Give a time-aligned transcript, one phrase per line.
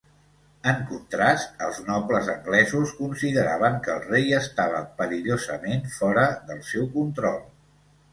[0.69, 7.39] En contrast, els nobles anglesos consideraven que el rei estava perillosament fora del seu control.